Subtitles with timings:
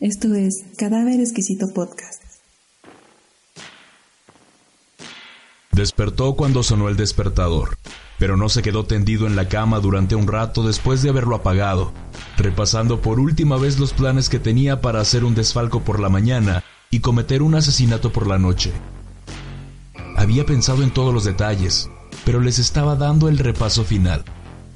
[0.00, 2.22] Esto es Cadáver Exquisito Podcast.
[5.72, 7.76] Despertó cuando sonó el despertador,
[8.18, 11.92] pero no se quedó tendido en la cama durante un rato después de haberlo apagado,
[12.38, 16.64] repasando por última vez los planes que tenía para hacer un desfalco por la mañana
[16.90, 18.72] y cometer un asesinato por la noche.
[20.16, 21.90] Había pensado en todos los detalles,
[22.24, 24.24] pero les estaba dando el repaso final.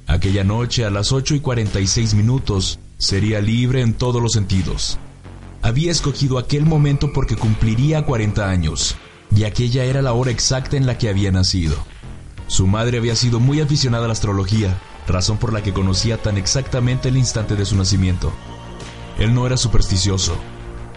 [0.05, 4.99] Aquella noche a las 8 y 46 minutos sería libre en todos los sentidos.
[5.65, 8.95] Había escogido aquel momento porque cumpliría 40 años,
[9.35, 11.75] y aquella era la hora exacta en la que había nacido.
[12.45, 16.37] Su madre había sido muy aficionada a la astrología, razón por la que conocía tan
[16.37, 18.31] exactamente el instante de su nacimiento.
[19.17, 20.35] Él no era supersticioso,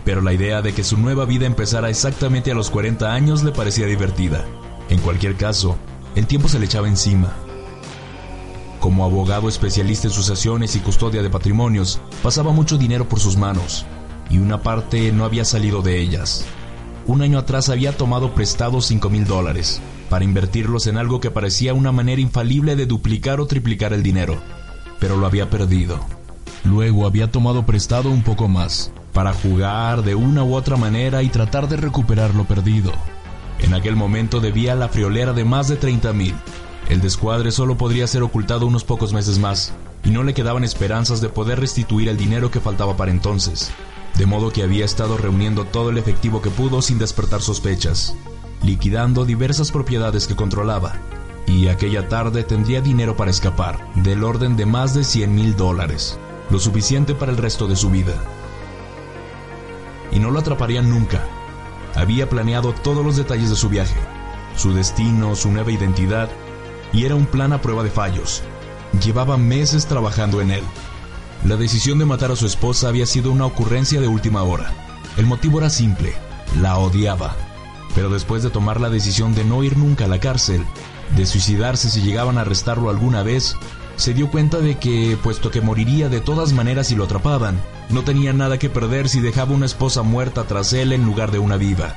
[0.05, 3.53] pero la idea de que su nueva vida empezara exactamente a los 40 años le
[3.53, 4.45] parecía divertida.
[4.91, 5.79] En cualquier caso,
[6.15, 7.33] el tiempo se le echaba encima.
[8.81, 13.87] Como abogado especialista en sucesiones y custodia de patrimonios, pasaba mucho dinero por sus manos,
[14.31, 16.45] y una parte no había salido de ellas.
[17.07, 21.75] Un año atrás había tomado prestado 5 mil dólares para invertirlos en algo que parecía
[21.75, 24.37] una manera infalible de duplicar o triplicar el dinero,
[24.99, 26.01] pero lo había perdido.
[26.65, 31.29] Luego había tomado prestado un poco más para jugar de una u otra manera y
[31.29, 32.93] tratar de recuperar lo perdido.
[33.59, 36.35] En aquel momento debía la friolera de más de 30 mil.
[36.89, 39.73] El descuadre solo podría ser ocultado unos pocos meses más,
[40.05, 43.71] y no le quedaban esperanzas de poder restituir el dinero que faltaba para entonces,
[44.19, 48.17] de modo que había estado reuniendo todo el efectivo que pudo sin despertar sospechas,
[48.65, 50.97] liquidando diversas propiedades que controlaba,
[51.47, 56.19] y aquella tarde tendría dinero para escapar, del orden de más de 100 mil dólares,
[56.51, 58.15] lo suficiente para el resto de su vida.
[60.11, 61.25] Y no lo atraparían nunca.
[61.95, 64.01] Había planeado todos los detalles de su viaje,
[64.57, 66.29] su destino, su nueva identidad,
[66.93, 68.43] y era un plan a prueba de fallos.
[69.05, 70.65] Llevaba meses trabajando en él.
[71.45, 74.73] La decisión de matar a su esposa había sido una ocurrencia de última hora.
[75.17, 76.13] El motivo era simple,
[76.61, 77.37] la odiaba.
[77.95, 80.65] Pero después de tomar la decisión de no ir nunca a la cárcel,
[81.17, 83.57] de suicidarse si llegaban a arrestarlo alguna vez,
[83.97, 88.03] se dio cuenta de que, puesto que moriría de todas maneras si lo atrapaban, no
[88.03, 91.57] tenía nada que perder si dejaba una esposa muerta tras él en lugar de una
[91.57, 91.95] viva.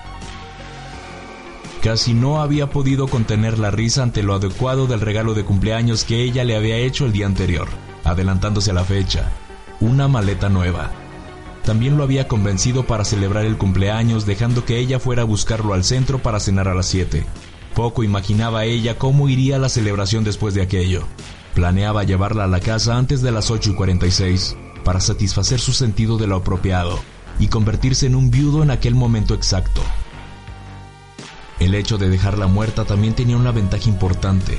[1.83, 6.21] Casi no había podido contener la risa ante lo adecuado del regalo de cumpleaños que
[6.21, 7.67] ella le había hecho el día anterior,
[8.11, 9.31] adelantándose a la fecha,
[9.79, 10.91] una maleta nueva.
[11.63, 15.83] También lo había convencido para celebrar el cumpleaños dejando que ella fuera a buscarlo al
[15.83, 17.23] centro para cenar a las 7.
[17.75, 21.03] Poco imaginaba ella cómo iría la celebración después de aquello.
[21.53, 26.17] Planeaba llevarla a la casa antes de las 8 y 46 para satisfacer su sentido
[26.17, 26.99] de lo apropiado
[27.39, 29.81] y convertirse en un viudo en aquel momento exacto.
[31.59, 34.57] El hecho de dejarla muerta también tenía una ventaja importante.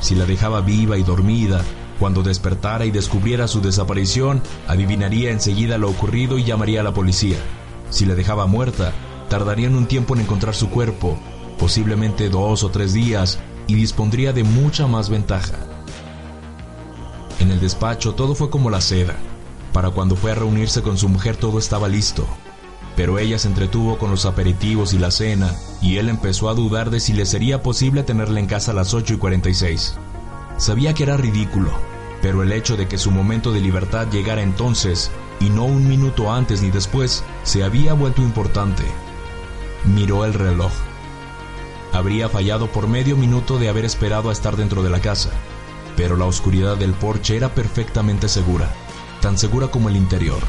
[0.00, 1.62] Si la dejaba viva y dormida,
[2.00, 7.36] cuando despertara y descubriera su desaparición, adivinaría enseguida lo ocurrido y llamaría a la policía.
[7.90, 8.92] Si la dejaba muerta,
[9.28, 11.16] tardarían un tiempo en encontrar su cuerpo,
[11.58, 13.38] posiblemente dos o tres días,
[13.68, 15.54] y dispondría de mucha más ventaja.
[17.38, 19.14] En el despacho todo fue como la seda.
[19.72, 22.26] Para cuando fue a reunirse con su mujer todo estaba listo
[22.96, 26.90] pero ella se entretuvo con los aperitivos y la cena, y él empezó a dudar
[26.90, 29.96] de si le sería posible tenerla en casa a las 8 y 46.
[30.58, 31.70] Sabía que era ridículo,
[32.22, 35.10] pero el hecho de que su momento de libertad llegara entonces,
[35.40, 38.84] y no un minuto antes ni después, se había vuelto importante.
[39.84, 40.72] Miró el reloj.
[41.92, 45.30] Habría fallado por medio minuto de haber esperado a estar dentro de la casa,
[45.96, 48.70] pero la oscuridad del porche era perfectamente segura,
[49.20, 50.40] tan segura como el interior.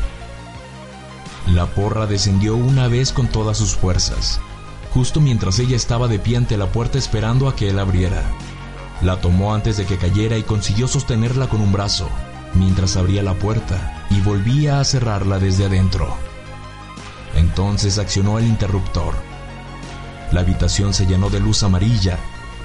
[1.47, 4.39] La porra descendió una vez con todas sus fuerzas,
[4.93, 8.23] justo mientras ella estaba de pie ante la puerta esperando a que él abriera.
[9.01, 12.07] La tomó antes de que cayera y consiguió sostenerla con un brazo,
[12.53, 16.15] mientras abría la puerta y volvía a cerrarla desde adentro.
[17.35, 19.15] Entonces accionó el interruptor.
[20.31, 22.17] La habitación se llenó de luz amarilla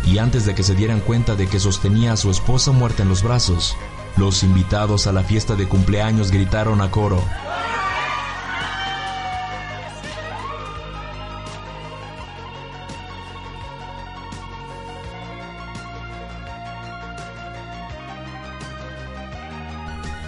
[0.05, 3.09] y antes de que se dieran cuenta de que sostenía a su esposa muerta en
[3.09, 3.77] los brazos,
[4.17, 7.23] los invitados a la fiesta de cumpleaños gritaron a coro.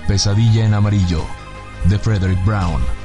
[0.09, 1.23] Pesadilla en amarillo,
[1.85, 2.98] de Frederick Brown.